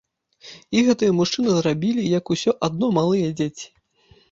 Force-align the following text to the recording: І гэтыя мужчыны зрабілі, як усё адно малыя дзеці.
І 0.77 0.81
гэтыя 0.87 1.11
мужчыны 1.19 1.49
зрабілі, 1.59 2.07
як 2.17 2.33
усё 2.37 2.57
адно 2.71 2.91
малыя 2.99 3.31
дзеці. 3.39 3.65